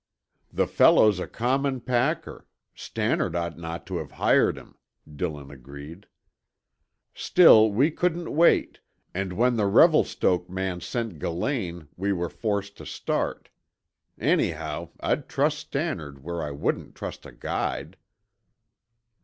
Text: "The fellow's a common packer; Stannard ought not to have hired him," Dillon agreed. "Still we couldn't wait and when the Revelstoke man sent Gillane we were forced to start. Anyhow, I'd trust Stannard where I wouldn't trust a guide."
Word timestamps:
"The 0.51 0.65
fellow's 0.65 1.19
a 1.19 1.27
common 1.27 1.79
packer; 1.79 2.47
Stannard 2.73 3.35
ought 3.35 3.59
not 3.59 3.85
to 3.85 3.97
have 3.97 4.13
hired 4.13 4.57
him," 4.57 4.79
Dillon 5.15 5.51
agreed. 5.51 6.07
"Still 7.13 7.71
we 7.71 7.91
couldn't 7.91 8.35
wait 8.35 8.79
and 9.13 9.33
when 9.33 9.57
the 9.57 9.67
Revelstoke 9.67 10.49
man 10.49 10.81
sent 10.81 11.19
Gillane 11.19 11.87
we 11.95 12.13
were 12.13 12.29
forced 12.29 12.77
to 12.77 12.85
start. 12.87 13.49
Anyhow, 14.19 14.89
I'd 15.01 15.29
trust 15.29 15.59
Stannard 15.59 16.23
where 16.23 16.41
I 16.41 16.49
wouldn't 16.49 16.95
trust 16.95 17.27
a 17.27 17.31
guide." 17.31 17.95